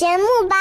[0.00, 0.56] 节目吧。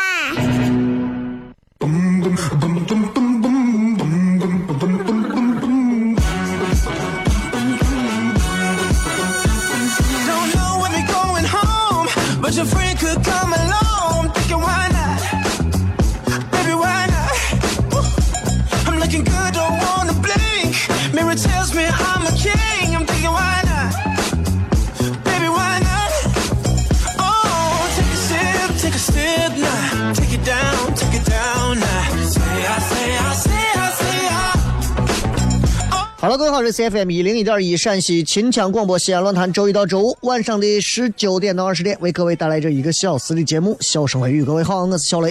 [36.40, 44.42] 各位好，这是 C F M 一零一点一陕西秦腔广播西安论坛，周一到周五晚上的十九点到二十点，为各位带来这一个小时的节目《笑声雷雨》。
[44.46, 45.30] 各位好，我是小雷。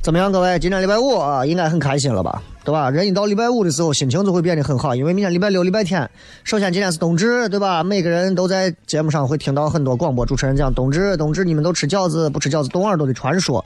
[0.00, 0.56] 怎么样，各位？
[0.60, 2.40] 今天礼拜五啊，应该很开心了吧？
[2.62, 2.88] 对吧？
[2.88, 6.08] 人一到礼拜五的时候，心情就会变得很好，因为明天礼拜六、礼拜天。
[6.44, 7.82] 首先，今天是冬至，对吧？
[7.82, 13.64] 每个人都在节目上会听到很多广播主持人讲冬至，冬至你们都吃饺子不吃饺子，冻耳朵的传说。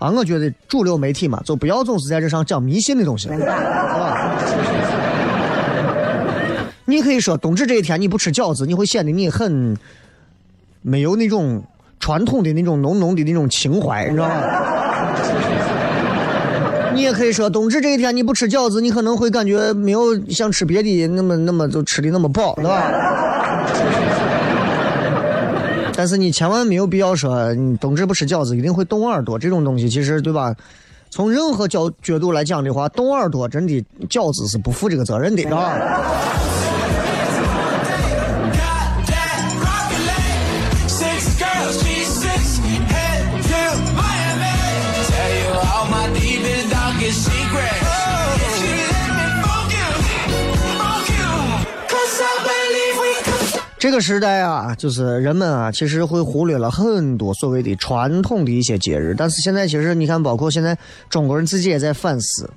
[0.00, 4.34] 啊，我觉得主流媒体嘛，就不要总是在这上讲迷信的东西，是吧？
[6.86, 9.76] 你可以说冬至这一天你不吃饺子，你会显得你很
[10.82, 11.62] 没有那种
[12.00, 14.34] 传统的那种浓浓的那种情怀，你知道吗？
[16.92, 22.90] 你也可以说冬至这一天你不吃饺子，你可能会感觉没有像吃别的那么那么就吃的那么饱，对吧？
[26.00, 30.56] 但是你千万没有必要说，冬至不吃饺子一定会冻耳朵这种东西，其实对吧？
[31.10, 35.50] 从任何角角度来讲的话，冻耳朵真的饺子是不负这个责任的，是
[53.80, 59.14] 这个时代啊，就是人们啊，其实会忽略了很多所谓的传统的一些节日。
[59.16, 60.76] 但是现在，其实你看，包括现在
[61.08, 62.50] 中国人自己也在反思。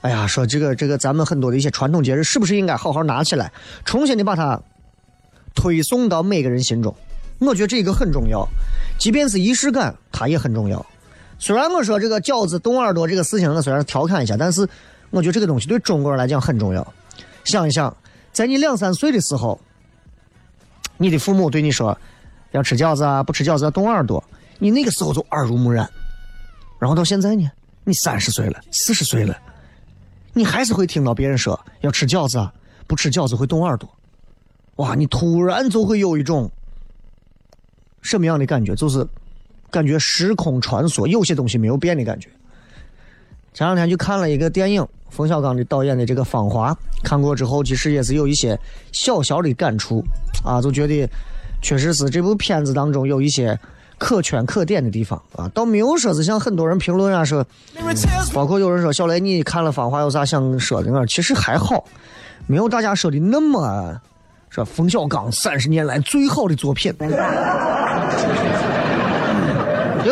[0.00, 3.52] 哎呀，说这个这个，咱们很多的一些传统节日，是不是应该好好拿起来，
[3.84, 4.60] 重新的把它
[5.54, 6.92] 推送到每个人心中？
[7.38, 8.44] 我觉得这个很重要，
[8.98, 10.84] 即便是仪式感，它也很重要。
[11.38, 14.68] 虽然我说这个饺子冻耳朵这个事情，我虽然调侃一下，但是
[15.10, 16.84] 我觉得这个东西对中国人来讲很重要。
[17.44, 17.96] 想一想，
[18.32, 19.56] 在你两三岁的时候。
[20.98, 21.98] 你的父母对你说
[22.50, 24.22] 要吃饺子啊，不吃饺子要冻耳朵，
[24.58, 25.88] 你那个时候就耳濡目染。
[26.78, 27.50] 然后到现在呢，
[27.84, 29.36] 你三十岁了，四十岁了，
[30.32, 32.52] 你还是会听到别人说要吃饺子啊，
[32.86, 33.88] 不吃饺子会冻耳朵。
[34.76, 36.50] 哇，你突然就会有一种
[38.00, 38.74] 什么样的感觉？
[38.74, 39.06] 就是
[39.70, 42.30] 感觉时空穿梭，有些东西没有变的感觉。
[43.52, 48.58] 前两天去看了一个电影，冯小刚的导演的这个《芳华》，看过之后，其实也是有一些
[48.92, 50.02] 小小的感触。
[50.44, 51.08] 啊，就觉得
[51.60, 53.58] 确实是这部片子当中有一些
[53.98, 57.44] 可圈可点的地方啊，倒没有说是像很多人评论啊说，
[58.32, 61.06] 包括有人说小雷你看了《芳华》有啥想说的？
[61.06, 61.84] 其实还好，
[62.46, 64.00] 没有大家说的那么
[64.48, 67.08] 说冯小刚三十年来最好的作品，对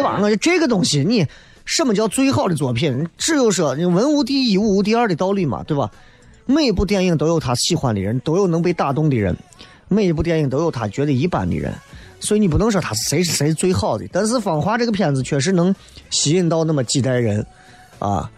[0.02, 0.18] 吧？
[0.20, 1.24] 我这个东西，你
[1.66, 3.06] 什么叫最好的作品？
[3.18, 5.90] 只有说文无第一，武无第二的道理嘛，对吧？
[6.46, 9.36] 每一部电影都有他喜欢的人，都有能被打动的人。
[9.88, 11.72] 每一部电影都有他觉得一般的人，
[12.20, 14.04] 所以你不能说他是谁是谁最好的。
[14.12, 15.74] 但是《芳华》这个片子确实能
[16.10, 17.44] 吸引到那么几代人，
[17.98, 18.30] 啊，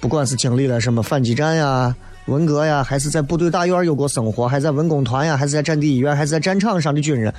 [0.00, 1.94] 不管是经历了什么反击战呀，
[2.26, 7.32] 文革呀，还是在部队大院有过生活，还在文工团呀，还是在战地医院，还是在战场上的军人，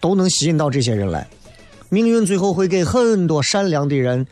[0.00, 1.26] 都能吸引到这些人来。
[1.88, 4.26] 命运最后会给很多善良的人，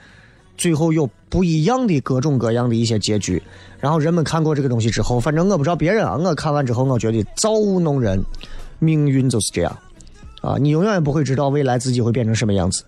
[0.60, 3.42] 最后有不一样的各种各样的一些结局。
[3.80, 8.22] 然后人们看过这个东西之后，反正我不知道别人啊，我看完之后，我觉得造物弄人，
[8.78, 9.74] 命运就是这样
[10.42, 10.56] 啊！
[10.60, 12.84] 你永远也不会知道未来自己会变成什么样子。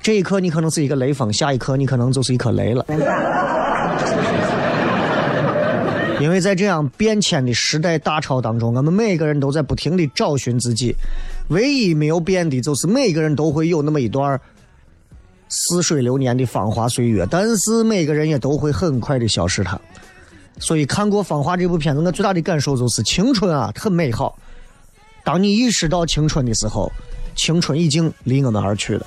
[0.00, 2.86] 这一刻你可能是一个雷锋，下一刻你可能就是一颗雷了。
[6.20, 10.94] 因为在这样变迁的时代大潮当中，我们每个人都在不停的找寻自己。
[11.48, 14.40] 唯一没有变的，就是每个人都会有那么一段
[15.56, 19.80] 似水流年的芳华岁月，但是每个人也都会很快的消失它。
[20.58, 24.36] 所以看过《芳华》这部片子，我最大的感受就是青春啊，很美好。
[25.24, 26.90] 当你意识到青春的时候，
[27.36, 29.06] 青春已经离我们而去了。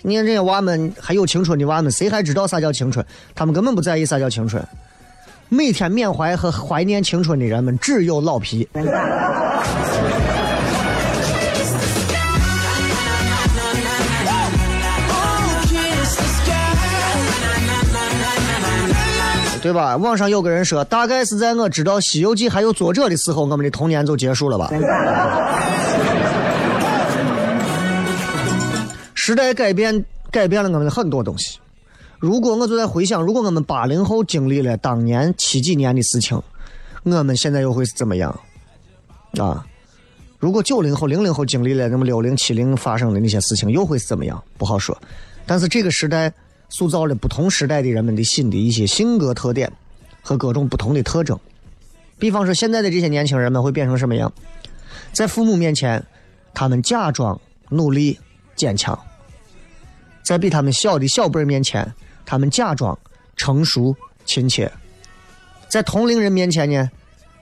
[0.00, 3.04] 你看这些娃们，还有青春的娃们，谁还知道啥叫青春？
[3.34, 4.66] 他们根本不在意啥叫青春。
[5.50, 8.66] 每天缅怀和怀念青春的人们，只有老皮。
[19.64, 19.96] 对吧？
[19.96, 24.70] 网上有个人说，大概是在我知道《西游记》还有作者的时候，我们的童年就结束了吧。
[29.14, 31.58] 时代改变，改变了我们的很多东西。
[32.18, 36.38] 如果我就在回想，如果我们八零后经历了当年七几年的事情，
[37.04, 38.38] 我们现在又会是怎么样？
[39.38, 39.64] 啊？
[40.38, 44.44] 如果九零后、零零后经历了那么六零、七零发生的那些事情，又会是怎么样？
[44.58, 44.94] 不好说。
[45.46, 46.30] 但是这个时代
[46.68, 49.72] 塑造了不同时代的人们的新的一些性格特点
[50.22, 51.38] 和各种不同的特征。
[52.18, 54.32] 比方说，现在的这些年轻人们会变成什么样？
[55.12, 56.04] 在父母面前，
[56.52, 57.38] 他们假装
[57.68, 58.18] 努力
[58.56, 58.98] 坚强。
[60.22, 61.92] 在比他们小的小辈面前，
[62.24, 62.98] 他们假装
[63.36, 63.94] 成熟
[64.24, 64.66] 亲切；
[65.68, 66.90] 在同龄人面前呢，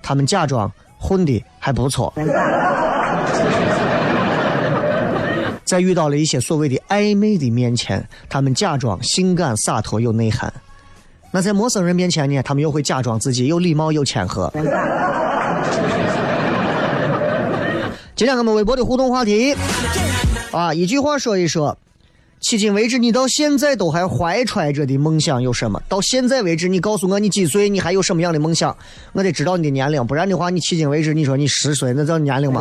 [0.02, 2.12] 他们假装混的还不错；
[5.72, 10.52] 在遇到了一些所谓的暧昧的面前，他们假装性感洒脱有内涵；
[11.30, 14.52] 那在陌生人面前呢，他们又会假装自己有礼貌有谦和。
[18.14, 19.56] 今天我们微博的互动话题
[20.52, 21.78] 啊，一句话说一说。
[22.42, 25.82] 迄今为止，你到现在都还怀揣着的梦想有什么？
[25.88, 28.76] 到现在为止，你告诉我你几岁，你还有什么样的梦想？
[29.14, 32.60] 我得知道你的年龄，不然的话，你迄今为止，你说你十岁，那叫年龄吗？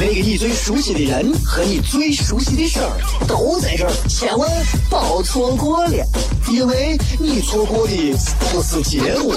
[0.00, 4.48] 那个你最熟悉的人和你最熟悉的事儿都在这儿，千万
[4.88, 6.06] 别错过了，
[6.48, 8.16] 因为你错过的
[8.52, 9.34] 不是结果，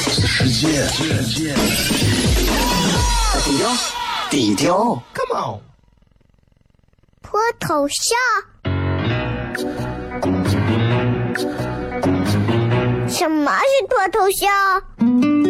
[0.00, 0.88] 是世界。
[3.44, 3.70] 低调，
[4.28, 5.60] 低调，Come on，
[7.22, 8.18] 脱头像。
[13.08, 15.49] 什么是脱头像？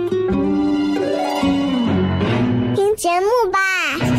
[3.01, 4.10] 节目吧。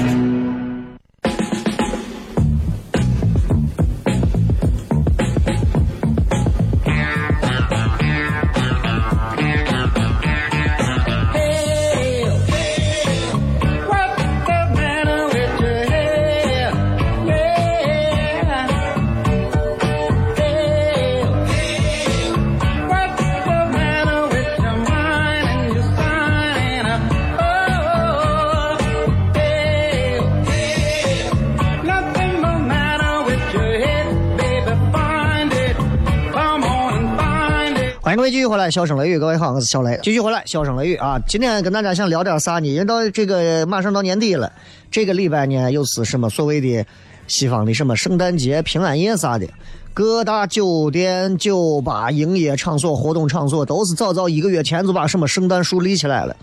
[38.12, 41.18] 欢迎各位继续回来，笑声雷雨，各位好，我是小雷，继续回来，笑声雷雨啊！
[41.26, 42.66] 今天跟大家想聊点啥呢？
[42.68, 44.52] 因为到这个马上到年底了，
[44.90, 46.84] 这个礼拜呢又是什么所谓的
[47.26, 49.48] 西方的什么圣诞节、平安夜啥的，
[49.94, 56.36] 各大酒店、酒吧、营业场所、活动场所都是早早一个月前就把什么圣诞树立起来了，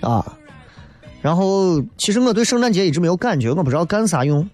[0.00, 0.36] 啊。
[1.22, 4.50] 然后，其实我对圣诞节一直没有感觉，我不知道干啥用。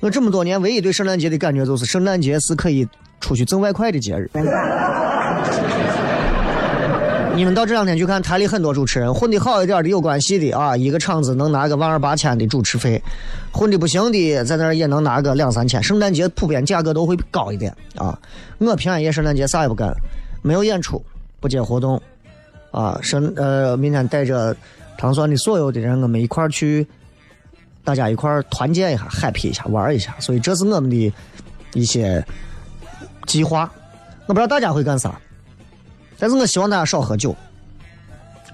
[0.00, 2.84] 我这么多年唯一对圣诞节的感觉就是，圣诞节是可以
[3.24, 4.28] 出去挣外快的节日。
[7.34, 13.02] 你们到这两天去看台里很多主持人混的好一点的有关系的啊，一个场子能拿个万二八千的主持费，
[13.50, 15.82] 混的不行的在那儿也能拿个两三千。
[15.82, 18.16] 圣诞节普遍价格都会高一点啊。
[18.58, 19.92] 我平安夜圣诞节啥也不干，
[20.42, 21.02] 没有演出，
[21.40, 22.00] 不接活动
[22.70, 23.00] 啊。
[23.02, 24.54] 圣呃，明天带着
[24.96, 26.86] 唐酸的所有的人，我们一块儿去，
[27.82, 30.14] 大家一块儿团建一下，happy 一下，玩一下。
[30.20, 31.12] 所以这是我们的
[31.72, 32.24] 一些
[33.26, 33.70] 计划。
[34.26, 35.20] 我不知道大家会干啥。
[36.18, 37.34] 但是我希望大家少喝酒。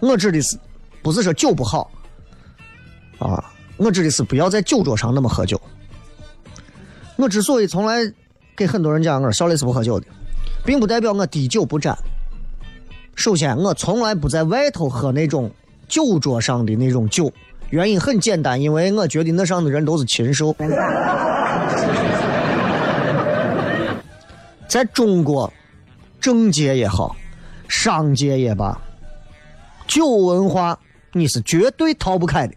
[0.01, 0.59] 我指的是，
[1.03, 1.91] 不是说酒不好，
[3.19, 5.61] 啊，我指的是不要在酒桌上那么喝酒。
[7.17, 8.11] 我之所以从来
[8.57, 10.07] 给很多人讲我小雷是不喝酒的，
[10.65, 11.97] 并不代表我滴酒不沾。
[13.15, 15.51] 首先，我从来不在外头喝那种
[15.87, 17.31] 酒桌上的那种酒，
[17.69, 20.57] 原因很简单，因为我觉得那上的人都是禽兽。
[24.71, 25.53] 在中国，
[26.21, 27.17] 政界也好。
[27.67, 28.81] 商界也罢，
[29.87, 30.79] 酒文化
[31.13, 32.55] 你是绝对逃不开的。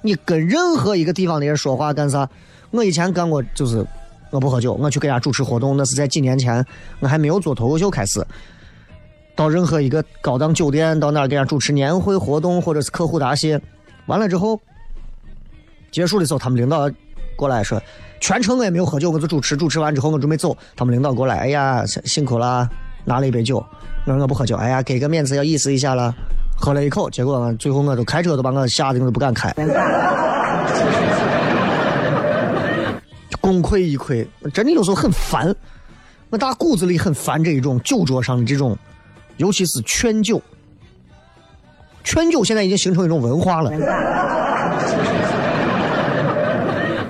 [0.00, 2.28] 你跟任何一个地方的人说话干啥？
[2.70, 3.86] 我以前干过，就是
[4.30, 6.64] 我不喝酒，我去给人家主持活动，那是在几年前，
[7.00, 8.26] 我还没有做脱口秀开始。
[9.34, 13.60] 到任何一个高档酒店，到哪儿给人家主持年会活动或者是客户答谢，
[14.06, 14.58] 完了之后
[15.90, 16.90] 结束的时候，他们领导
[17.36, 17.82] 过来说，
[18.22, 22.70] 全程我也没有喝酒，我就主持，主持完之后我准备走，他们领导过来，哎呀，辛苦了。
[23.04, 23.56] 拿了一杯酒，
[24.06, 26.14] 我说我不喝酒，哎呀，给个面子要意思一下了，
[26.56, 29.52] 喝了一口，结果最后我都开车都把我吓得我都不敢开，
[33.40, 34.24] 功亏一篑，
[34.54, 35.52] 真的有时候很烦，
[36.30, 38.78] 我打骨子里很烦这一种酒桌上的这种，
[39.38, 40.40] 尤其是劝酒，
[42.04, 43.72] 劝酒现在已经形成一种文化了，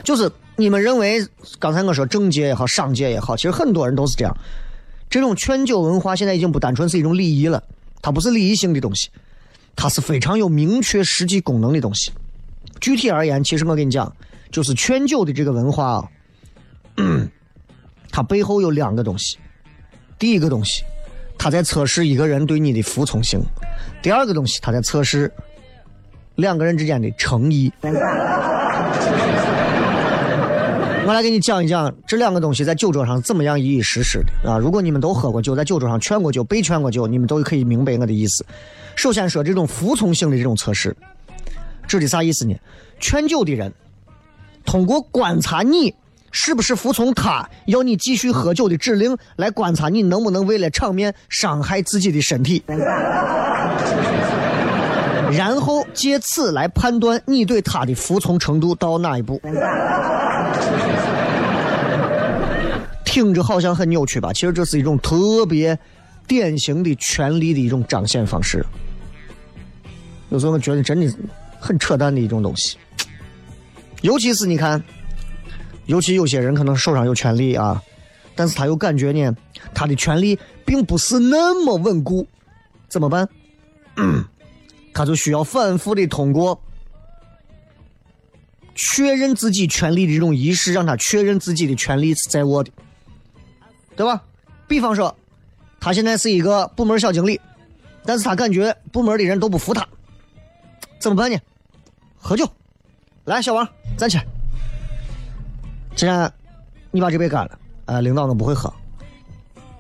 [0.02, 1.26] 就是你们认为
[1.58, 4.36] 刚才我说政界也好，商界也好，其实很多人都是这样。
[5.08, 7.62] 这种劝酒文化现在已经不单纯是一种礼仪了，
[8.00, 9.10] 它不是礼仪性的东西，
[9.76, 12.10] 它是非常有明确实际功能的东西。
[12.80, 14.14] 具体而言，其实我跟你讲，
[14.50, 16.08] 就是劝酒的这个文化啊，
[18.10, 19.38] 它背后有两个东西。
[20.18, 20.82] 第一个东西，
[21.36, 23.40] 它在测试一个人对你的服从性；
[24.02, 25.32] 第二个东西，它在测试
[26.36, 27.72] 两个人之间的诚意。
[31.04, 34.56] 我来给你讲一讲这两个东西在酒桌上怎么样一一实施的啊！
[34.56, 38.46] 如果你们都喝过酒，在酒桌上劝过酒、被劝过酒，你们都可以明白我的意思。
[38.94, 40.96] 首先说这种服从性的这种测试，
[41.88, 42.54] 指的啥意思呢？
[43.00, 43.72] 劝酒的人
[44.64, 45.92] 通过观察你
[46.30, 52.62] 是不是服从他要你继续喝酒的指令，来观察你能不能为了场面伤害自己的身体，
[55.36, 59.40] 然后借此来判断你对他的服从程度到哪一步。
[63.04, 64.32] 听着好像很扭曲吧？
[64.32, 65.78] 其实这是一种特别
[66.26, 68.64] 典型的权力的一种彰显方式。
[70.30, 71.12] 有时候我觉得真的
[71.60, 72.78] 很扯淡的一种东西。
[74.00, 74.82] 尤其是你看，
[75.86, 77.82] 尤其有些人可能手上有权力啊，
[78.34, 79.36] 但是他又感觉呢，
[79.74, 82.26] 他的权力并不是那么稳固，
[82.88, 83.28] 怎么办？
[84.92, 86.60] 他就需要反复的通过
[88.74, 92.70] 确认自己权利的这种仪式，让他确认自己的权利是在握的。
[93.94, 94.22] 对吧？
[94.66, 95.14] 比方说，
[95.78, 97.38] 他现在是一个部门小经理，
[98.06, 99.86] 但是他感觉部门的人都不服他，
[100.98, 101.38] 怎么办呢？
[102.16, 102.50] 喝酒，
[103.24, 103.68] 来，小王
[103.98, 104.26] 站起来。
[105.94, 106.32] 既然
[106.90, 108.72] 你把这杯干了，哎，领导我不会喝，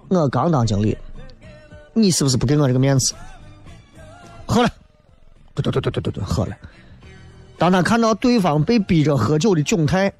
[0.08, 0.96] 我刚当经理，
[1.94, 3.14] 你是不是不给我这个面子？
[4.44, 4.68] 喝了，
[5.54, 6.56] 对对对对对对对，喝了。
[7.58, 10.12] 当他看到对方被逼着喝酒的窘态。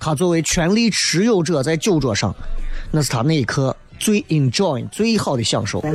[0.00, 2.32] 他作为权力持有者，在酒桌上，
[2.92, 5.82] 那是他那一刻最 enjoy、最好的享受。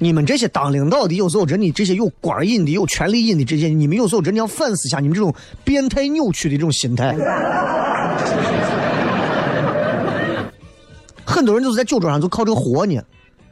[0.00, 5.34] 你们这些当领导的，有时候真的这些有官瘾的、有权力瘾的这些，你们有时候真的要反思一下你们这种
[5.64, 7.14] 变态扭曲的这种心态。
[11.26, 12.98] 很多人就是在酒桌上就靠这个活呢，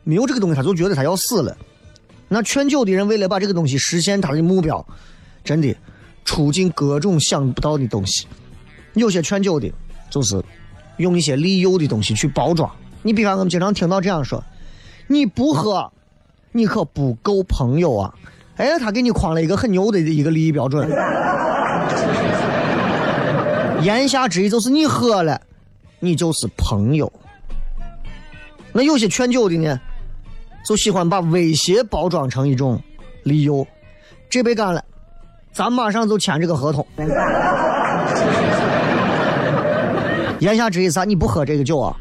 [0.06, 1.54] 没有这个东西他就觉得他要死了。
[2.28, 4.86] 那劝酒的人为了把这个东西实现他的目标，
[5.44, 5.76] 真的。
[6.24, 8.26] 出尽各种想不到的东西，
[8.94, 9.72] 有些劝酒的，
[10.10, 10.42] 就是
[10.96, 12.68] 用一些利诱的东西去包装。
[13.02, 14.42] 你比方我们经常听到这样说
[15.06, 15.92] ：“你不喝，
[16.50, 18.12] 你可不够朋友啊！
[18.56, 20.90] 哎，他给你框了一个很牛的一个利益标准。
[23.82, 25.40] 言下之意就是你喝了，
[26.00, 27.12] 你就是朋友。
[28.72, 29.80] 那有些劝酒的呢，
[30.66, 32.82] 就喜欢把威胁包装成一种
[33.22, 33.66] 理由。
[34.28, 34.84] 这杯干了，
[35.52, 36.84] 咱马上就签这个合同。
[40.40, 41.04] 言下之意啥？
[41.04, 41.96] 你不喝这个酒啊，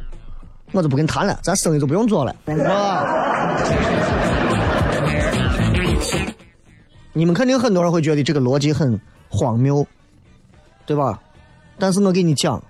[0.71, 2.35] 我就不跟你谈了，咱生意就不用做了，
[7.13, 9.85] 你们肯定很多人会觉得这个逻辑很荒谬，
[10.85, 11.21] 对吧？
[11.77, 12.61] 但是我给你讲，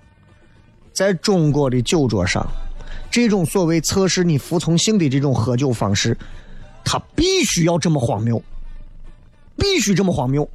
[0.94, 2.46] 在中国的酒桌上，
[3.16, 6.18] 这种所谓测试你服从性的这种喝酒方式，
[6.84, 8.44] 它必须要这么荒谬，
[9.56, 10.46] 必须这么荒谬。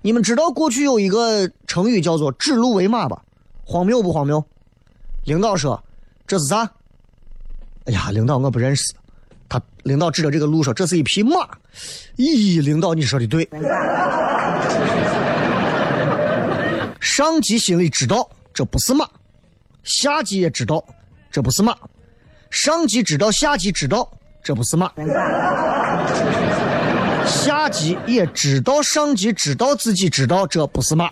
[0.00, 3.20] 你们知道过去有一个成语叫做“指鹿为马”吧？
[3.64, 4.44] 荒谬不荒谬？
[5.24, 5.82] 领导说
[6.24, 6.70] 这是啥？
[7.86, 8.94] 哎呀，领导我不认识。
[9.48, 11.34] 他领导指着这个鹿说：“这是一匹马。”
[12.16, 13.48] 咦，领导你说的对。
[17.00, 19.04] 上级心里知道这不是马，
[19.82, 20.84] 下级也知道
[21.28, 21.76] 这不是马，
[22.54, 24.08] 上级知道下级知道
[24.40, 24.88] 这不是马，
[27.26, 31.10] 下级也知道上级知道自己知道这不是马。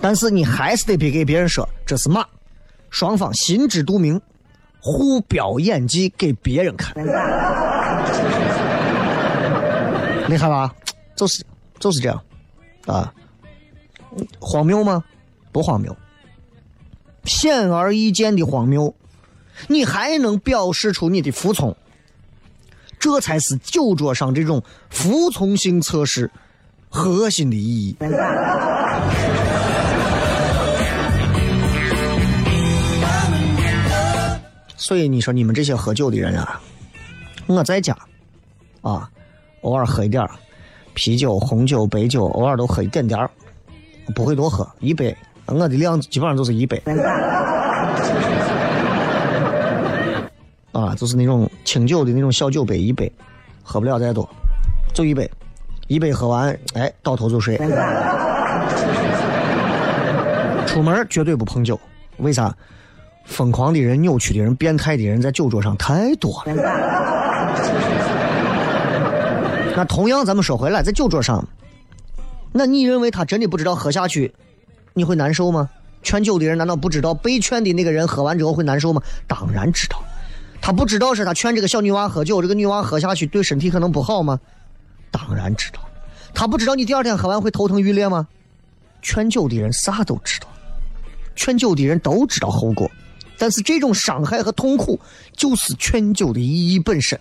[0.00, 2.24] 但是你还是得别给别人说这是马，
[2.88, 4.20] 双方心知肚明。
[4.80, 6.92] 互飙演技给别人看，
[10.26, 10.74] 厉害吧？
[11.14, 11.44] 就是
[11.78, 12.20] 就是这样，
[12.86, 13.14] 啊，
[14.40, 15.04] 荒谬吗？
[15.52, 15.96] 不荒谬，
[17.24, 18.94] 显而易见的荒谬，
[19.68, 21.76] 你还能表示出你的服从，
[22.98, 26.30] 这才是酒桌上这种服从性测试
[26.88, 27.96] 核心的意义。
[34.76, 36.60] 所以你说你们这些喝酒的人啊，
[37.46, 37.96] 我在家
[38.80, 39.08] 啊，
[39.60, 40.28] 偶尔喝一点
[40.92, 43.30] 啤酒、红酒、白酒，偶尔都喝一点点
[44.12, 45.16] 不会多喝一杯。
[45.46, 46.80] 我的量基本上都是一杯，
[50.72, 53.12] 啊，就是那种清酒的那种小酒杯一杯，
[53.62, 54.28] 喝不了再多，
[54.94, 55.30] 就一杯，
[55.88, 57.58] 一杯喝完，哎，倒头就睡。
[60.66, 61.78] 出门绝对不碰酒，
[62.16, 62.54] 为啥？
[63.24, 66.54] 疯狂的人、扭曲的人、变态的人在酒桌上太多了。
[69.76, 71.46] 那同样，咱们说回来，在酒桌上，
[72.52, 74.34] 那你认为他真的不知道喝下去
[74.94, 75.68] 你会难受吗？
[76.02, 79.00] 劝酒的人难道不知道被劝的那个人喝完之后会难受吗？
[79.26, 80.02] 当然知道。
[80.60, 84.38] 他不知道是他劝这个小女娃喝酒，这个女娃喝下去对身体可能不好吗？
[85.10, 85.80] 当然知道。
[86.34, 88.26] 他不知道你第二天喝完会头疼欲裂吗？
[89.00, 90.46] 劝酒的人啥都知道，
[91.34, 92.90] 劝酒的人都知道后果。
[93.36, 95.00] 但是这种伤害和痛苦，
[95.36, 97.18] 就是劝酒的意义本身。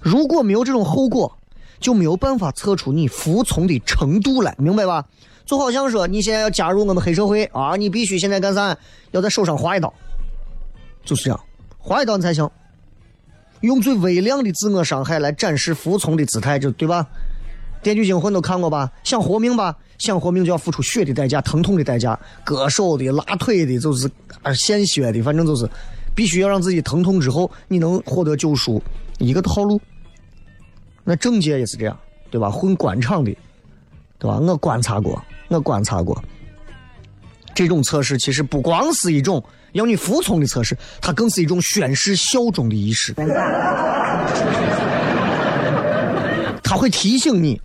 [0.00, 1.34] 如果没有这种后果，
[1.82, 5.04] 就没有办法测出你服从的程度来，明白吧？
[5.44, 8.74] 就好像说，你现在要加入我们黑社会啊，你必须现在干啥？
[9.10, 9.92] 要在手上划一刀，
[11.04, 11.40] 就是这样，
[11.78, 12.48] 划一刀你才行。
[13.60, 17.06] 用最微量的自我伤害来展示服从的姿态，就对吧？
[17.84, 18.90] 《电锯惊魂》都看过吧？
[19.04, 19.76] 想活命吧？
[19.98, 24.10] 想活命就要付出血的代价、疼痛的代价，割手的、拉腿的，就是
[24.42, 25.68] 啊，献血的，反正就是，
[26.14, 28.82] 必须要让自己疼痛之后，你能获得救赎，
[29.18, 29.80] 一个套路。
[31.04, 31.98] 那政界也是这样，
[32.30, 32.50] 对吧？
[32.50, 33.36] 混官场的，
[34.18, 34.38] 对吧？
[34.38, 36.22] 我观察过，我观察过，
[37.54, 43.14] 这种测试其实不光是一种要你服从的测试，它更是一种宣誓效忠的仪式。
[46.62, 47.60] 他会提醒你。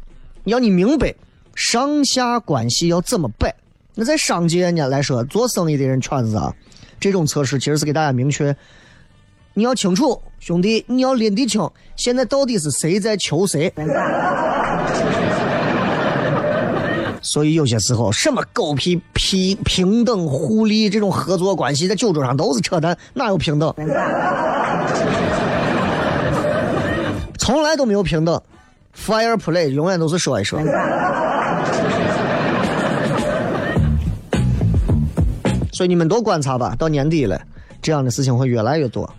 [0.45, 1.13] 要你明白，
[1.55, 3.53] 上下关系要怎么摆。
[3.93, 6.53] 那在商界呢来说，做生意的人圈子啊，
[6.99, 8.55] 这种测试其实是给大家明确，
[9.53, 13.69] 你要清楚，兄弟，你要拎得清，现在到底是谁在求谁。
[17.21, 23.73] 所以有些时候，什么狗屁平平等互利这种合作关系，在酒桌上都是扯淡，哪有平等？
[27.37, 28.41] 从来都没有平等。
[28.95, 30.61] Fire play 永远都是说一说，
[35.73, 36.73] 所以你们多观察吧。
[36.79, 37.41] 到年底了，
[37.81, 39.13] 这样的事情会越来越多。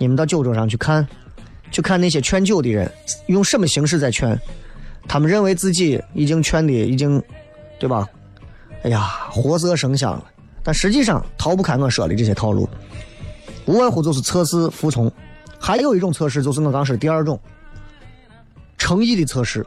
[0.00, 1.06] 你们到酒桌上去看，
[1.70, 2.90] 去看那些劝酒的人
[3.26, 4.34] 用什么形式在劝，
[5.06, 7.22] 他们认为自己已经劝的已经，
[7.78, 8.08] 对吧？
[8.82, 10.24] 哎呀，活色生香了。
[10.62, 12.66] 但实际上逃不开我说的这些套路，
[13.66, 15.12] 无外乎就是测试服从。
[15.58, 17.38] 还有一种测试就是我刚说的第二种。
[18.78, 19.66] 诚意的测试，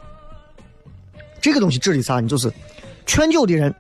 [1.40, 2.20] 这个东西指的啥？
[2.20, 2.52] 你就是
[3.06, 3.72] 劝酒的人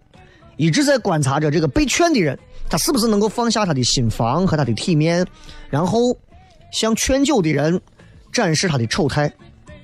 [0.57, 2.37] 一直在观察着这个被劝的人
[2.69, 5.25] 他是不是能够放下他的心防和他的体面，
[5.71, 6.15] 然后
[6.73, 7.79] 向劝酒的人
[8.31, 9.31] 展示他的丑态？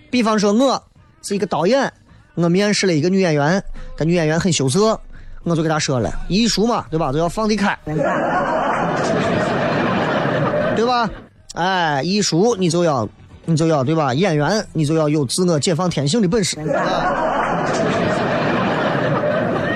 [0.10, 0.84] 比方说，我
[1.22, 1.94] 是一个导演，
[2.34, 3.64] 我面试了一个女演员，
[3.96, 5.00] 但女演员很羞涩，
[5.44, 7.78] 我就给她说了，艺术嘛，对吧，都要放得开，
[10.76, 11.08] 对吧？
[11.54, 13.08] 哎，艺术你就要，
[13.46, 14.12] 你就要，对吧？
[14.12, 16.58] 演员你就要有自我解放天性的本事。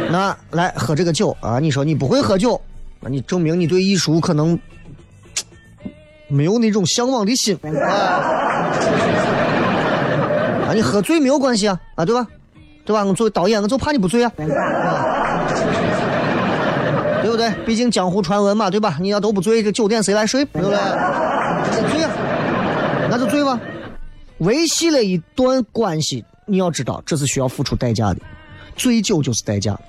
[0.09, 1.59] 那来喝这个酒啊！
[1.59, 2.59] 你说你不会喝酒，
[2.99, 4.59] 那你证明你对艺术可能
[6.33, 7.55] 没有那种向往的心
[10.67, 10.73] 啊！
[10.73, 12.25] 你喝醉没有关系啊，啊对吧？
[12.83, 13.05] 对吧？
[13.05, 14.31] 我作为导演，我就怕你不醉啊，
[17.21, 17.51] 对不对？
[17.67, 18.97] 毕竟江湖传闻嘛，对吧？
[18.99, 20.43] 你要都不醉，这酒店谁来睡？
[20.45, 20.75] 对不对？
[20.75, 22.09] 醉啊，
[23.11, 23.59] 那就醉吧。
[24.39, 28.19] 维系了一段关系，你要知道这是需要付出代价的，
[28.75, 29.79] 醉酒就是代价。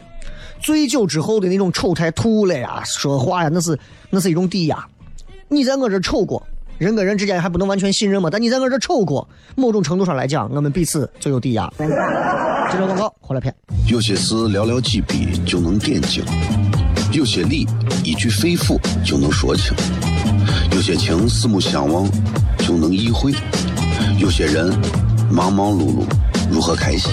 [0.61, 3.79] 醉酒之后的那种丑态，吐了呀，说话呀，那是
[4.11, 4.87] 那是一种抵押。
[5.49, 6.43] 你在我这丑过，
[6.79, 8.29] 人跟人之间还不能完全信任嘛？
[8.31, 11.73] 但你在我这丑过，某种程度上来讲，我们彼此就有抵押。
[11.79, 13.55] 接着广告，回来片。
[13.87, 16.25] 有些事寥寥几笔就能点睛，
[17.13, 17.67] 有些理
[18.03, 19.73] 一句肺腑就能说清，
[20.73, 22.09] 有些情四目相望
[22.59, 23.33] 就能意会，
[24.19, 24.75] 有些人
[25.31, 26.05] 忙忙碌碌。
[26.51, 27.13] 如何开心？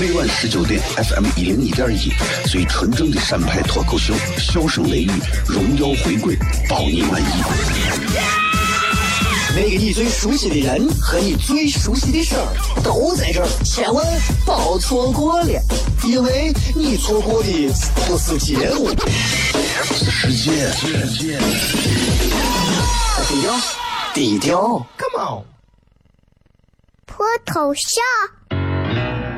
[0.00, 2.12] 每晚十九点，FM 一零一点一，
[2.48, 5.10] 最纯正的陕派脱口秀，笑声雷雨，
[5.46, 6.36] 荣耀回归，
[6.68, 7.24] 包你满意。
[9.54, 14.02] 那个你最熟悉的人和你最熟悉的事儿都在这儿，千万
[14.46, 15.60] 别错过了，
[16.04, 17.70] 因为你错过的
[18.06, 18.88] 不是节目，
[19.94, 20.70] 是世界。
[23.28, 23.60] 低调，
[24.14, 25.44] 低调，Come on，
[27.06, 28.02] 脱头像。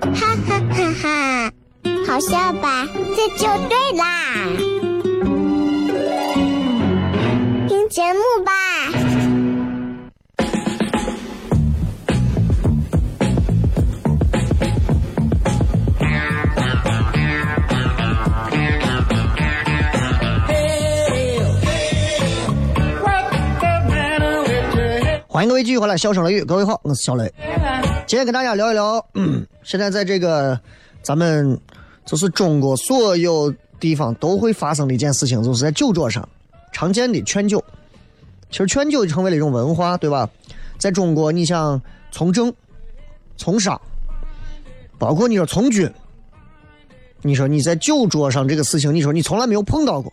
[0.00, 0.10] 哈
[0.46, 1.52] 哈哈哈，
[2.06, 2.86] 好笑吧？
[3.14, 4.04] 这就对啦，
[7.68, 8.52] 听节目吧。
[25.28, 27.32] 欢迎各位继续回来，笑声雷雨，各位好，我是小雷。
[28.10, 29.06] 今天跟大家聊一聊，
[29.62, 30.58] 现在在这个
[31.00, 31.56] 咱们
[32.04, 36.28] 就是中国所有地方都会发生的一件事情，就是在酒桌上
[36.72, 37.62] 常见的劝酒。
[38.50, 40.28] 其实劝酒成为了一种文化，对吧？
[40.76, 42.52] 在中国，你像从政、
[43.36, 43.80] 从商，
[44.98, 45.88] 包括你说从军，
[47.22, 50.12] 你说你在酒桌上这个事情，你说你从来没有碰到过，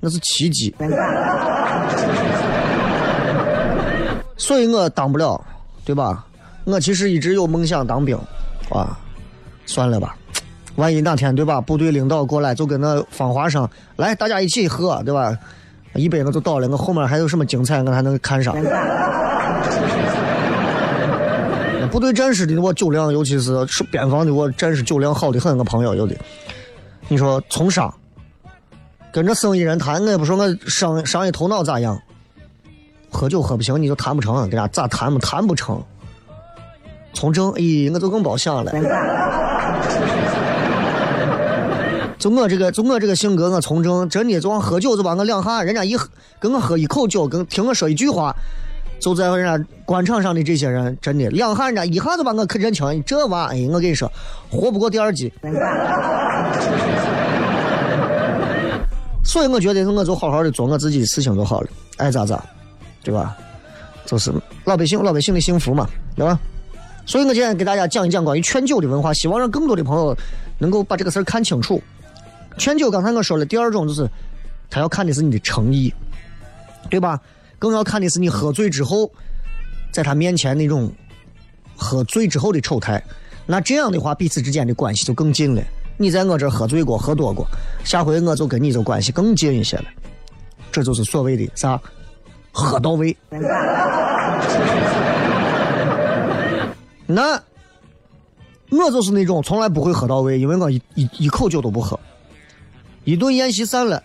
[0.00, 0.74] 那是奇迹。
[4.38, 5.38] 所以我当不了，
[5.84, 6.24] 对吧？
[6.64, 8.18] 我其实一直有梦想当兵，
[8.70, 8.98] 啊，
[9.66, 10.16] 算了吧，
[10.76, 15.36] 万一哪天对吧，部队领导过来就跟那芳华生来，大家一起喝，对吧？
[15.94, 18.56] 一杯我就倒了，我后面还有什么精彩，我还能看上。
[21.92, 26.16] 部队战士的我酒量，尤其是边防的我战士酒量好的很，我朋友有的。
[27.06, 27.94] 你说从商，
[29.12, 31.96] 跟着生意人谈，我也不说我商商业头脑咋样，
[33.12, 35.80] 喝酒喝不行，你就谈不成，跟家咋谈嘛，谈不成。
[37.14, 38.72] 从政，咦，我就更别想了。
[42.18, 46.08] 就我这个，就我这个性格，我从政真的就往喝酒，就把我两下，人家一喝，
[46.40, 48.34] 跟我喝一口酒，跟听我说一句话，
[48.98, 53.02] 就在人家官场上的这些人，真的两下，人家一下就把我可认清。
[53.04, 54.10] 这娃，哎，我跟你说，
[54.50, 55.32] 活不过第二季。
[59.22, 62.42] 所以我觉得，我就好好的做我自己的事情就好了，爱咋咋，
[63.02, 63.36] 对吧？
[64.06, 64.32] 就是
[64.64, 66.38] 老百姓，老百姓的幸福嘛，对吧？
[67.06, 70.16] 所以我今天给大家讲一讲关于劝酒的文化，希望让更多的朋友
[70.58, 71.82] 能够把这个事儿看清楚。
[72.56, 74.08] 劝酒，刚才我说了，第二种就是
[74.70, 75.92] 他要看的是你的诚意，
[76.88, 77.20] 对吧？
[77.58, 79.10] 更要看的是你喝醉之后，
[79.92, 80.90] 在他面前那种
[81.76, 83.02] 喝醉之后的丑态。
[83.46, 85.62] 那这样的话，彼此之间的关系就更近了。
[85.96, 87.46] 你在我这喝醉过、喝多过，
[87.84, 89.84] 下回我就跟你就关系更近一些了。
[90.72, 91.78] 这就是所谓的啥？
[92.50, 93.16] 喝到位。
[97.06, 97.42] 那
[98.70, 101.98] 我就是那种从来不会喝到位，因为我一一一口酒都不喝。
[103.04, 104.02] 一顿宴席散了，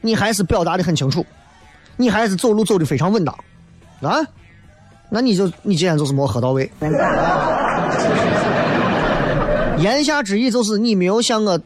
[0.00, 1.24] 你还是表达的很清楚，
[1.96, 3.32] 你还是走路走的非常稳当，
[4.02, 4.26] 啊，
[5.08, 6.68] 那你就你今天就是没喝到位。
[9.78, 11.60] 言下之意就是你没有向我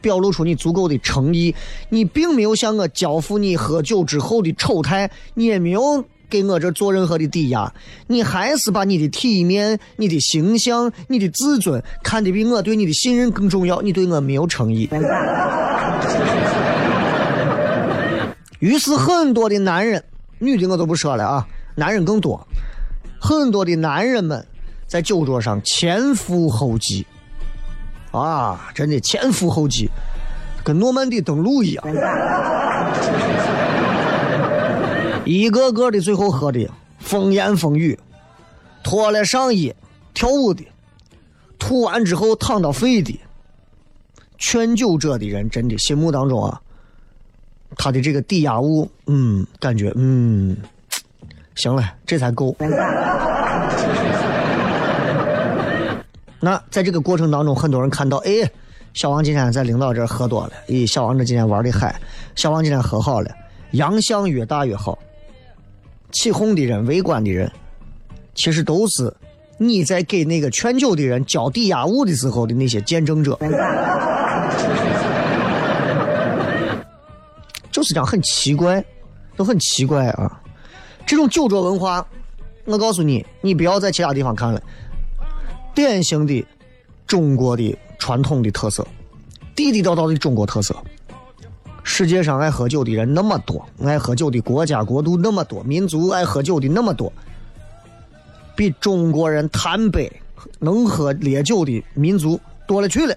[0.00, 1.54] 表露出你足够的诚意，
[1.88, 7.70] 你并没有向我交付你喝酒之后的丑态，你也没有给我这做任何的抵押，
[8.06, 14.88] 你还是把你的体面、你的形象、你的自尊看得比我对你的信任更重要，你对我没有诚意。
[18.60, 20.02] 于是很多的男人，
[20.38, 22.40] 女的我都不说了啊，男人更多，
[23.20, 24.46] 很多的男人们。
[24.86, 27.06] 在酒桌上前赴后继，
[28.10, 29.88] 啊，真的前赴后继，
[30.62, 31.82] 跟诺曼底登陆一样，
[35.24, 37.98] 一个个的最后喝的风言风语，
[38.82, 39.72] 脱了上衣
[40.12, 40.64] 跳舞的，
[41.58, 43.18] 吐完之后躺到废的，
[44.36, 46.60] 劝酒者的人真的心目当中啊，
[47.76, 50.56] 他的这个抵押物，嗯，感觉嗯，
[51.54, 52.56] 行了，这才够。
[56.40, 58.32] 那在这个过程当中，很多人看到，哎，
[58.92, 61.94] 小王今天在领导这喝多了，咦，小王这今天玩的嗨，
[62.34, 63.30] 小王今天喝好了，
[63.70, 64.98] 洋相越大越好。
[66.12, 67.50] 起哄的人、围观的人，
[68.34, 69.12] 其实都是
[69.58, 73.36] 你在给那个劝酒的人交抵押物的时候的那些见证者。
[77.72, 78.84] 就是这样，很奇怪，
[79.34, 80.40] 都很奇怪啊！
[81.06, 82.06] 这种酒桌文化，
[82.66, 84.62] 我告诉你，你不要在其他地方看了。
[85.74, 86.46] 典型的
[87.06, 88.86] 中国的传统的特色，
[89.56, 90.76] 地地道道的中国特色。
[91.94, 97.12] 世界上爱喝酒的人那么多，爱喝酒的国家国度那么多，民族爱喝酒的那么多，
[98.56, 100.10] 比中国人贪杯
[100.58, 103.14] 能喝烈酒的民族多了去了。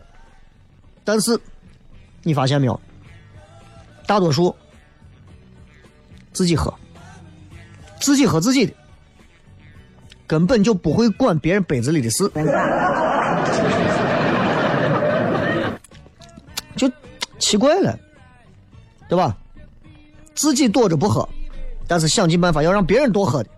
[1.05, 1.39] 但是
[2.21, 2.77] 你发现没有？
[4.05, 4.53] 大多数
[6.33, 6.73] 自己喝，
[8.01, 8.73] 自己喝自己的。
[10.27, 12.29] 根本就不会管别人杯子里的事，
[16.75, 16.91] 就
[17.39, 17.97] 奇怪了，
[19.07, 19.35] 对吧？
[20.33, 21.27] 自己躲着不喝，
[21.87, 23.49] 但是想尽办法要让别人多喝的，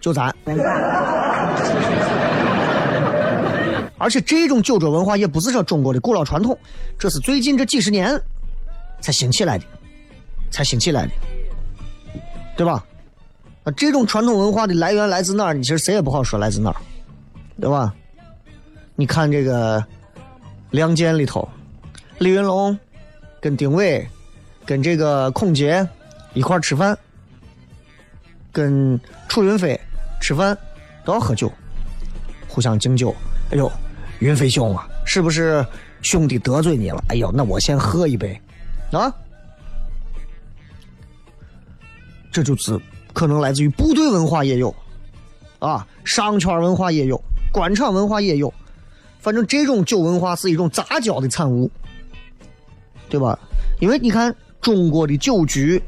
[0.00, 0.34] 就咱。
[3.98, 6.58] 而且这种酒桌文化也不是说中国的古老传统，
[6.98, 8.20] 这是最近这几十年
[9.00, 9.64] 才兴起来的，
[10.50, 11.12] 才兴起来的，
[12.56, 12.84] 对吧？
[13.64, 15.54] 啊，这种传统文化的来源来自哪儿？
[15.54, 16.76] 你其实谁也不好说来自哪儿，
[17.60, 17.94] 对吧？
[18.96, 19.78] 你看这个
[20.70, 21.48] 《亮剑》里头，
[22.18, 22.76] 李云龙
[23.42, 24.08] 跟丁伟
[24.64, 25.84] 跟这个孔杰
[26.32, 26.96] 一块吃饭，
[28.52, 29.78] 跟楚云飞
[30.20, 30.56] 吃饭
[31.04, 31.52] 都要喝酒，
[32.46, 33.12] 互相敬酒。
[33.50, 33.70] 哎呦，
[34.20, 35.66] 云飞兄啊，是不是
[36.02, 37.02] 兄弟得罪你了？
[37.08, 38.40] 哎呦，那我先喝一杯，
[38.92, 39.12] 啊，
[42.30, 42.80] 这就是。
[43.12, 44.74] 可能来自于部队文化也有，
[45.58, 48.54] 啊，商圈文化也有，官场文化也有，
[49.18, 51.70] 反正这种酒文化是一种杂交的产物，
[53.12, 53.38] 对吧？
[53.78, 55.82] 因为你看中国的酒局，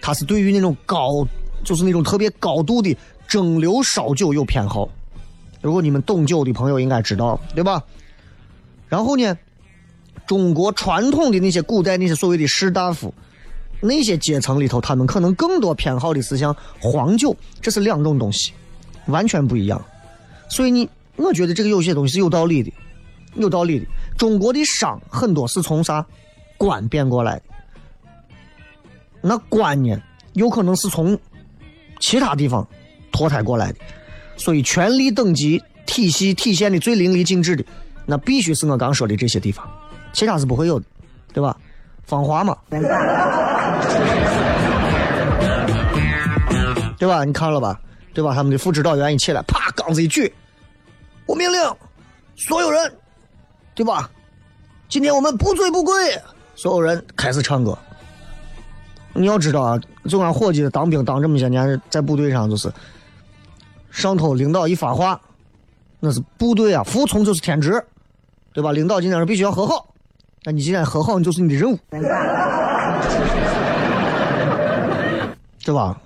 [0.00, 1.26] 它是对于那种高，
[1.62, 2.96] 就是那种特别高度的
[3.28, 4.88] 蒸馏烧酒有偏好。
[5.60, 7.84] 如果你们懂酒的朋友应该知道，对吧？
[8.88, 9.36] 然后呢，
[10.26, 13.12] 中国传统的那些古代那些所谓的士大夫。
[13.82, 18.52] 那些阶层里头，他们可能更多偏好的是像黄酒，这是两种东西，
[19.06, 19.82] 完全不一样。
[20.50, 22.70] 所以你，我觉得这个有些东西是有道理的，
[23.36, 23.86] 有道理的。
[24.18, 26.04] 中国的商很多是从啥
[26.60, 27.40] 官变过来，
[29.22, 29.98] 那官呢，
[30.34, 31.18] 有可能是从
[32.00, 32.68] 其他地方
[33.10, 33.78] 脱胎过来的。
[34.36, 37.64] 所以权力等级体系体现的最淋漓尽致的，
[38.04, 39.66] 那必须是我刚说的这些地方，
[40.12, 40.84] 其他是不会有的，
[41.32, 41.56] 对吧？
[42.04, 42.78] 芳华嘛，对
[47.08, 47.24] 吧？
[47.24, 47.80] 你看了吧？
[48.12, 48.34] 对吧？
[48.34, 50.30] 他们的副指导员一起来，啪，杠子一举，
[51.24, 51.58] 我命令
[52.36, 52.94] 所有人，
[53.74, 54.10] 对吧？
[54.90, 56.20] 今天我们不醉不归，
[56.60, 57.78] 所有人开始唱歌。
[59.14, 62.70] 你要知道啊，就俺伙计当兵当这么些年，在部队上就是，
[63.90, 65.18] 上头领导一发话，
[66.00, 67.82] 那是部队啊，服从就是天职，
[68.52, 68.72] 对吧？
[68.72, 69.86] 领导今天是必须要和好。
[70.44, 71.78] 那你今天和好，你就是你的任务，
[75.64, 75.98] 对吧？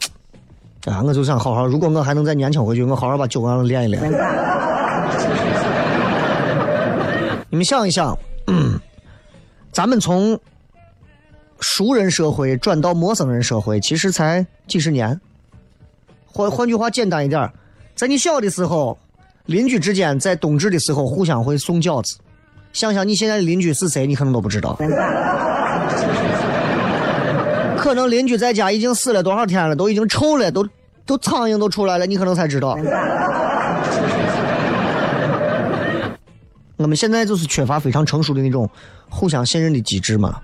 [0.85, 4.01] 啊，我就想好好，如果我还能再年轻回去，我好好把酒量练一练。
[7.51, 8.17] 你们想一想，
[9.75, 10.39] 咱们从
[11.59, 15.21] 熟人社会转到陌生人社会，其实才几十年。
[16.27, 17.51] 换换句话简单一点，
[17.97, 18.97] 在你小的时候，
[19.47, 22.17] 邻居之间在冬至的时候互相会送饺子。
[22.73, 24.79] 想想你现在的邻居是谁，你可能都不知道。
[27.77, 30.65] 可能邻居在家已经死了多少天了，都已经臭了，都
[31.05, 32.79] 都苍蝇都出来了，你可能才知道。
[36.85, 38.69] 我们现在就是缺乏非常成熟的那种
[39.09, 40.39] 互相信任的机制嘛，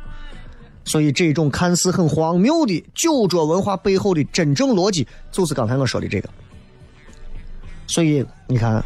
[0.86, 6.30] 所以这种看似很荒谬的酒桌文化背后的真正逻辑，就是刚才我说的这个。
[7.86, 8.82] 所以你看，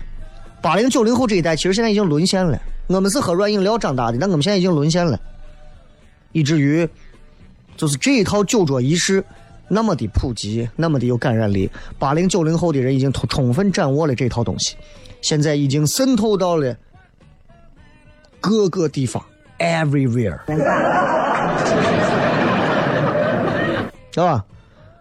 [0.61, 2.61] 八零九零后这一代其实现在已经沦陷了。
[2.89, 5.21] 我们是喝软饮料长大的，但我们现在已经沦陷了，
[6.33, 6.89] 以至于
[7.77, 9.25] 就是这一套酒桌仪式
[9.69, 11.71] 那么的普及，那么的有感染力。
[12.01, 14.75] 八零九零后的人已经充充分掌握了这套东西，
[15.23, 16.77] 现在已经渗透到了。
[18.47, 19.25] 各个地方
[19.59, 20.39] ，everywhere，
[24.13, 24.45] 知道吧？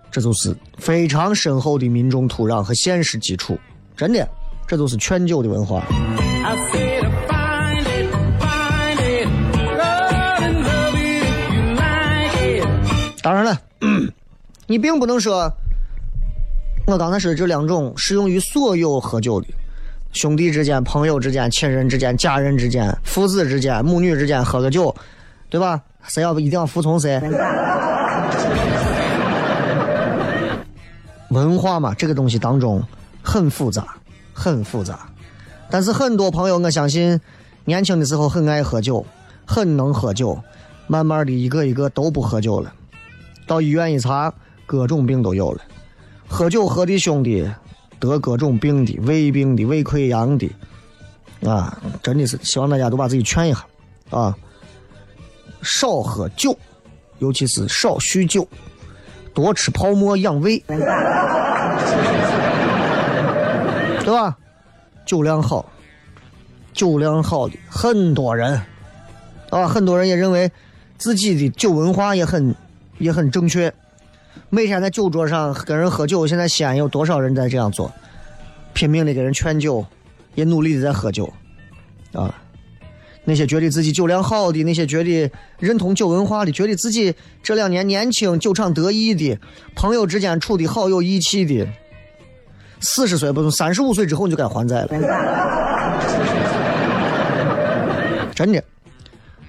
[0.10, 3.60] 这就是非常深厚的民众土壤和现实基础，
[3.98, 4.26] 真的，
[4.66, 5.84] 这就是劝酒的文化。
[13.22, 13.60] 当然了，
[14.68, 15.52] 你并不能说，
[16.88, 19.48] 我刚才说的这两种适用于所有喝酒的。
[20.14, 24.96] 兄弟之间、朋友之间、亲人之间、家人之间、父子之间、母女之间喝个酒，
[25.50, 25.82] 对吧？
[26.04, 27.20] 谁要不一定要服从谁？
[31.30, 32.82] 文化嘛，这个东西当中
[33.24, 33.96] 很复杂，
[34.34, 35.00] 很复杂。
[35.72, 37.20] 但是很多朋友，我相信
[37.66, 39.04] 年轻的时候很爱喝酒，
[39.46, 40.40] 很能喝酒，
[40.86, 42.72] 慢慢的一个一个都不喝酒了。
[43.48, 44.32] 到医院一查，
[44.68, 45.62] 各种病都有了。
[46.28, 47.50] 喝酒喝的兄弟。
[48.10, 50.50] 得各种病的，胃病的，胃溃疡的，
[51.46, 53.66] 啊，真的是希望大家都把自己劝一下，
[54.10, 54.36] 啊，
[55.62, 56.58] 少喝酒，
[57.20, 58.48] 尤其是少酗酒，
[59.34, 60.80] 多吃泡沫养胃， 对
[64.14, 64.38] 吧？
[65.06, 65.66] 酒量好，
[66.74, 68.60] 酒量好的很多人，
[69.50, 70.52] 啊，很多人也认为
[70.98, 72.56] 自己的酒文化也很
[73.00, 73.74] 也很正确。
[74.54, 77.92] 每天在酒桌上跟人喝酒，现在西安有多少人在这样做？
[78.74, 79.84] 拼命的给人劝酒，
[80.36, 81.34] 也努力的在喝酒，
[82.12, 82.32] 啊！
[83.24, 89.36] 那些觉得自己酒量好的，那些觉得认同酒文化的，觉得自己这两年年轻、酒场得意的，
[89.74, 91.68] 朋友之间处的好有义气的，
[92.80, 94.90] 四十岁不，三十五岁之后你就该还债了，
[98.36, 98.64] 真的。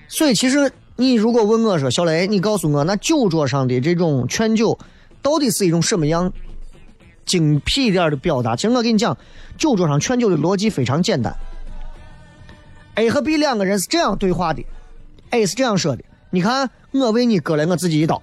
[0.08, 0.72] 所以其实。
[0.96, 4.78] 你如果问我说小雷，你告诉我，那酒桌上的这种劝酒，
[5.20, 6.32] 到底是一种什么样
[7.26, 8.54] 精辟一点的表达？
[8.54, 9.16] 其实我跟你讲，
[9.58, 11.34] 酒桌上劝酒的逻辑非常简单。
[12.94, 14.64] A 和 B 两个人是这样对话的
[15.30, 18.22] ，A 是这样说的：“你看，我为你割了我自己一刀。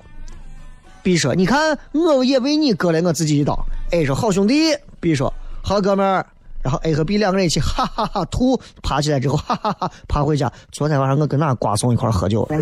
[1.03, 3.65] ”B 说：“你看，我也为你割了我自己一刀。
[3.91, 4.73] ”A 说：“好兄弟。
[5.01, 6.25] ”B 说：“好哥们儿。”
[6.63, 10.52] 然后 A 和 B 两个人一起哈哈哈吐，爬起来之后哈哈哈爬回家。
[10.71, 12.47] 昨天晚上我跟那瓜怂一块喝酒，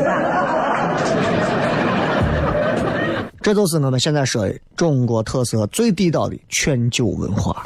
[3.42, 7.64] 这就是我们现在说的中国特色最地道的劝酒文化。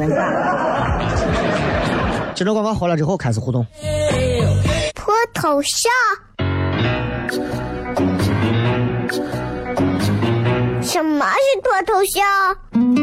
[2.36, 3.65] 接着广告回来之后开始互动。
[4.96, 5.91] 脱头像？
[10.82, 13.03] 什么是脱头像？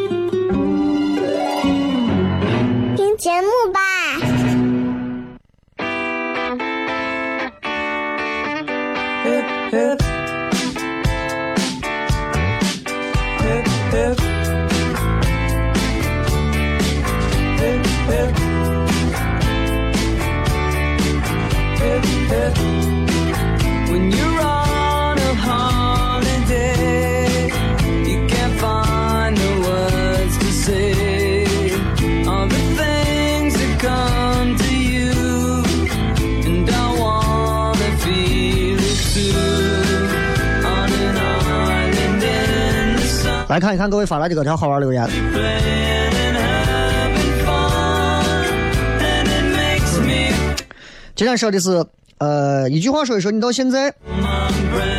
[43.71, 45.07] 看一看各位发来的各条好玩留言。
[51.15, 51.85] 今天说的是，
[52.17, 53.93] 呃，一句话说一说，你到现在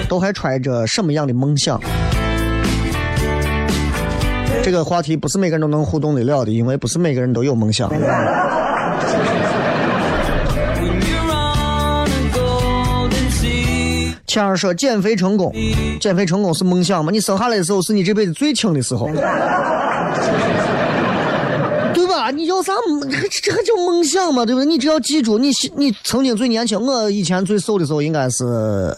[0.08, 1.78] 都还揣着什么样的梦想？
[4.62, 7.90] 这个话题不是每个人都能互动的了的，因为不是每个人都有梦想。
[14.32, 15.52] 谦儿说减肥成功，
[16.00, 17.10] 减肥成功是梦想吗？
[17.12, 19.06] 你生下来的时候是你这辈子最轻的时候，
[21.92, 22.30] 对吧？
[22.30, 22.72] 你叫啥？
[23.10, 24.46] 这这还叫梦想吗？
[24.46, 24.64] 对不对？
[24.64, 28.46] 你只要记住，你你曾经最年轻，我以前最瘦的时候应该是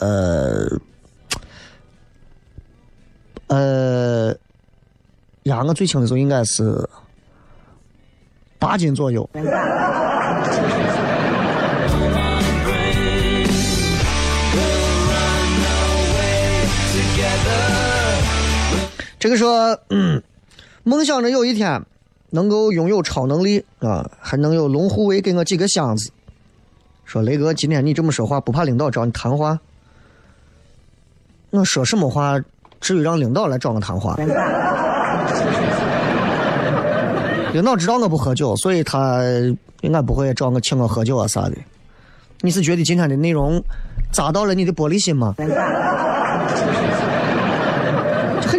[0.01, 0.69] 呃
[3.49, 4.33] 呃
[5.43, 6.89] 呀，我最轻的时候应该是
[8.61, 9.29] 八斤左右。
[19.25, 20.23] 这个说，嗯，
[20.83, 21.83] 梦想着有一天
[22.29, 26.11] 能够拥有超能力啊，还能有龙护卫给我几个箱子。
[27.07, 29.59] 说雷哥，今天你这么说话，不怕领导找你谈话？
[31.49, 32.39] 我说什么话，
[32.83, 34.15] 至于让领导来找我谈话？
[37.55, 39.23] 领导知道我不喝酒，所以他
[39.81, 41.57] 应该不会找我请我喝酒啊啥的。
[42.43, 43.65] 你是觉得今天的内容
[44.13, 45.35] 砸到了你的玻璃心吗？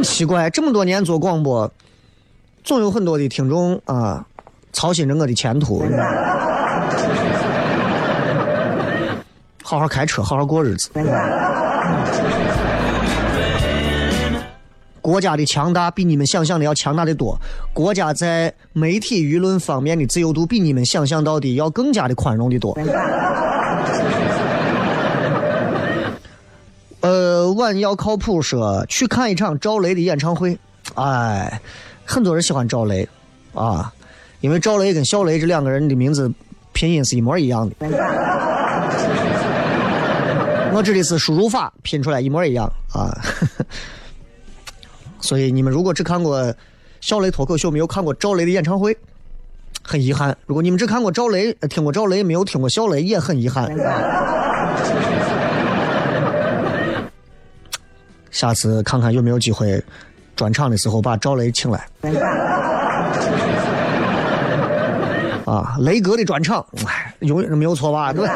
[0.06, 1.70] 奇怪，这么多年做广播，
[2.64, 4.26] 总有很多的听众啊，
[4.72, 5.84] 操心着我的前途。
[9.64, 10.90] 好好开车，好好过日子。
[15.02, 17.38] 国家的强大比你们想象的要强大的多，
[17.74, 22.78] 国家在媒体舆论方面的自由度比你们想象到的要更加的宽容的多。
[27.02, 30.58] 呃，晚要靠谱说去看一场赵雷的演唱会，
[30.96, 31.62] 哎，
[32.06, 33.08] 很多人喜欢赵雷，
[33.54, 33.92] 啊，
[34.42, 36.32] 因为赵雷跟小雷这两个人的名字
[36.74, 37.76] 拼音是一模一样的。
[40.74, 43.10] 我指的是输入法拼出来一模一样啊。
[45.22, 46.54] 所以你们如果只看过
[47.02, 48.96] 小雷脱口秀，没有看过赵雷的演唱会，
[49.82, 50.38] 很遗憾。
[50.46, 53.72] 如果你们只看过赵雷，听过赵雷，没有听过小雷，也很遗憾。
[58.36, 59.82] 下次看看有没有机会，
[60.36, 61.88] 专场的时候把赵雷请来。
[65.46, 68.12] 啊，雷哥的专场，哎，永远没有错吧？
[68.12, 68.28] 对。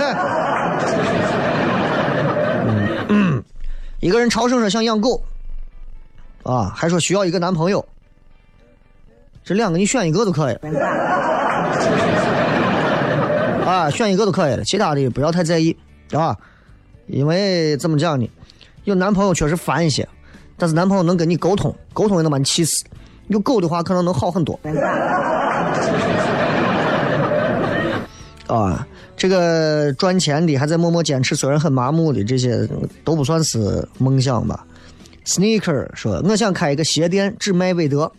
[3.10, 3.44] 嗯，
[4.00, 5.22] 一个人朝圣说想养狗，
[6.44, 7.86] 啊，还说需要一个男朋友，
[9.44, 10.56] 这两个你选一个都可以。
[13.66, 15.76] 啊，选一个都可以了，其他的不要太在意，
[16.14, 16.38] 啊，
[17.08, 18.30] 因为怎么讲呢？
[18.90, 20.06] 有男朋友确实烦一些，
[20.58, 22.84] 但是男朋友能跟你沟通，沟通也能把你气死。
[23.28, 24.60] 有狗的话，可能能好很多。
[28.48, 32.68] 啊，这个赚钱的还在默默坚持，虽然很麻木的，这些
[33.04, 34.66] 都不算是梦想吧。
[35.26, 38.12] Sneaker 说：“我想开一个鞋店，只卖韦德。”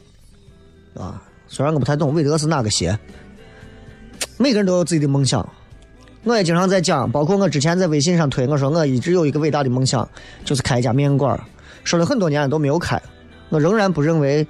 [0.94, 2.96] 啊，虽然我不太懂韦德是哪个鞋。
[4.38, 5.46] 每个人都有自己的梦想。
[6.24, 10.08] 我也经常在讲，包括我之前在微信上推，我说我一直有一个伟大的梦想，
[10.44, 11.38] 就是开一家面馆
[11.82, 13.00] 说了很多年都没有开，
[13.48, 14.46] 我仍然不认为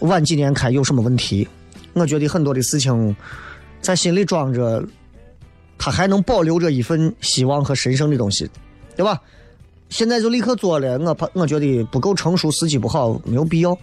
[0.00, 1.48] 晚几年开有什么问题。
[1.94, 3.16] 我觉得很多的事情
[3.80, 4.84] 在心里装着，
[5.78, 8.48] 它还能保留着一份希望和神圣的东西，
[8.94, 9.18] 对吧？
[9.88, 13.76] 现在就立刻做了，我怕我觉得不够成熟，时机不好，没有必要。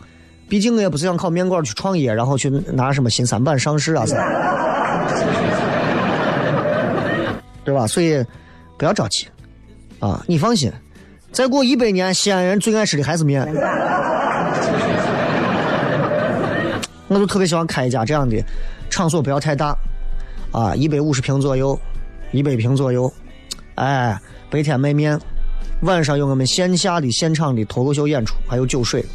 [0.48, 4.16] 毕竟我也不是想靠面馆去创业，然后去拿什么新三板上市啊啥。
[7.68, 7.86] 对吧？
[7.86, 8.24] 所以
[8.78, 9.28] 不要着急
[10.00, 10.24] 啊！
[10.26, 10.72] 你放心，
[11.34, 13.46] 再过一百年，西安人最爱吃的还是面。
[17.10, 18.42] 我就特别喜欢开一家这样的
[18.90, 19.76] 场所，不要太大
[20.54, 21.78] 啊，一百五十平左右，
[22.32, 23.12] 一百平左右。
[23.76, 24.18] 哎，
[24.50, 25.20] 白天卖面，
[25.82, 29.06] 晚上有我们线下的现场的脱口秀演出，还有酒水，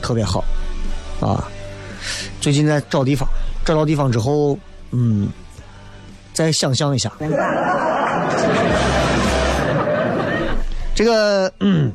[0.00, 0.42] 特别好
[1.20, 1.46] 啊！
[2.40, 3.28] 最近在找地方，
[3.62, 4.58] 找到地方之后，
[4.92, 5.28] 嗯。
[6.38, 7.12] 再想象一下，
[10.94, 11.92] 这个，嗯，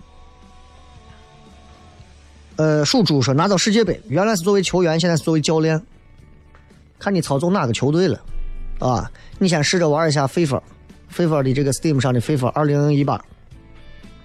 [2.58, 5.82] 呃，属猪说拿到世界杯，原来是作为球员，现在是作为教练，
[7.00, 8.20] 看你操纵哪个球队了，
[8.80, 13.24] 啊，你先试着玩一下 FIFA，FIFA 的这个 Steam 上的 FIFA 二零一八，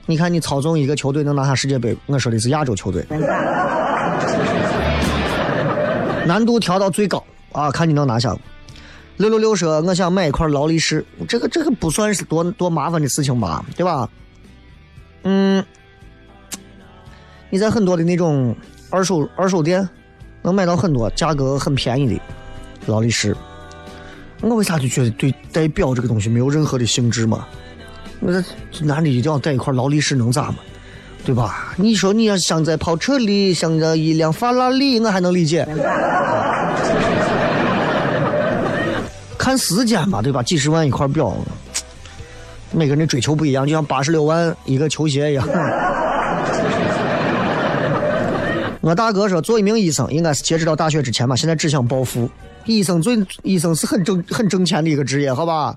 [0.06, 3.06] 你看你操纵一个球队能拿下世界杯，我说的是亚洲球队，
[6.26, 8.36] 难度调到最高啊，看你能拿下。
[9.18, 14.08] 六六六说：“我想买一块劳力士，这个这个不算是多多麻烦的事情吧，对吧？
[15.24, 15.62] 嗯，
[17.50, 18.54] 你在很多的那种
[18.90, 19.86] 二手二手店
[20.40, 22.20] 能买到很多价格很便宜的
[22.86, 23.36] 劳力士。
[24.40, 27.44] 我为啥就觉得对戴表这个东西没有任何的兴致嘛？
[28.20, 28.40] 那
[28.80, 30.58] 男的一定要戴一块劳力士能咋嘛？
[31.24, 31.74] 对吧？
[31.76, 35.66] 你说你要想在跑车里，想着一辆法拉利，我还能理解。”
[39.48, 40.42] 看时间吧，对吧？
[40.42, 41.34] 几十万一块表，
[42.70, 45.48] 每个人的追求不一样，就像八十六万一个球鞋一样。
[48.82, 52.28] 我大哥说，做一名医生应该是截止到大学之前吧，现在只想暴富。
[52.66, 55.74] 医生最医生是很挣很挣钱的一个职业，好吧？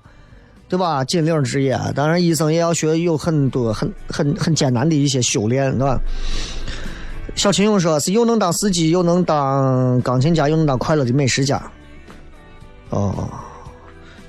[0.68, 1.02] 对吧？
[1.02, 5.98] 金领职业，当然医生也要学有很多很很很艰难的一些修炼，对吧？
[7.34, 11.58] 小秦勇说是又能当司机，又能当钢琴家，又能当快乐的美食家。
[12.90, 13.30] 哦，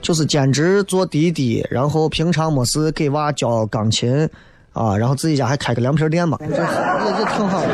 [0.03, 4.29] 就是兼职做滴滴，然后平常没事给娃教钢琴，
[4.73, 7.69] 啊，然后自己家还开个凉皮店嘛，这也也挺好的。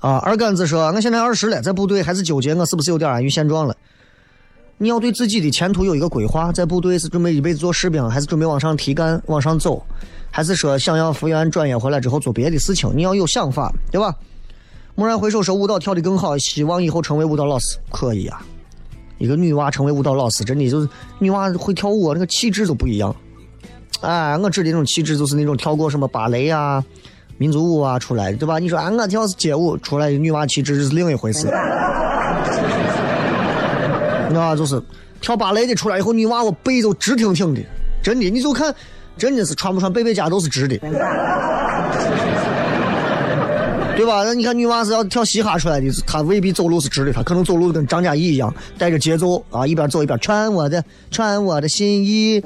[0.00, 3.76] 啊，二杆子说，我现在二十了，在部队还是纠结我是不是有点安于现状了。
[4.76, 9.80] 你要对自己的前途有一个规划，在部队是准备一辈子做士兵，还是准备往上提干、往上走，
[10.32, 12.90] 还是说想要复员转业回来之后做别的事情？
[12.96, 14.12] 你要有想法，对吧？
[14.96, 18.44] 蓦然回首说舞蹈跳得更好，希望以后成为舞蹈老师，可以啊。
[19.22, 20.88] 一个女娃成为舞蹈老师，真的就是
[21.20, 23.14] 女娃会跳舞，那个气质都不一样。
[24.00, 26.82] 哎，我指的那种气质就是那种跳过什么芭蕾啊、
[27.38, 28.58] 民族舞啊出来的，对吧？
[28.58, 31.46] 你说俺我跳是街舞出来的女娃气质是另一回事。
[34.28, 34.82] 那就是
[35.20, 37.62] 跳芭蕾的出来以后，女娃我背都直挺挺的，
[38.02, 38.74] 真的，你就看，
[39.16, 40.76] 真的是穿不穿背背佳都是直的，
[43.96, 44.24] 对吧？
[44.24, 52.42] 那你看女娃子要跳嘻哈出来的，她未必走路是直的，她可能走路跟张嘉译一样，带着节奏啊，一边走一边穿我的穿我的新衣。